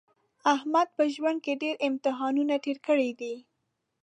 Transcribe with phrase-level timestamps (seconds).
[0.55, 3.35] احمد په ژوند کې ډېر امتحانونه تېر کړي دي.